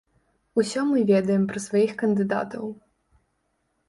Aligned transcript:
Усё 0.61 0.85
мы 0.91 1.03
ведаем 1.09 1.43
пра 1.51 1.61
сваіх 1.65 1.91
кандыдатаў. 1.99 2.65